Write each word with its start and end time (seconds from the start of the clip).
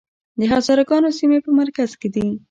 د 0.39 0.41
هزاره 0.51 0.83
ګانو 0.89 1.09
سیمې 1.19 1.39
په 1.45 1.51
مرکز 1.59 1.89
کې 1.99 2.09
دي 2.15 2.25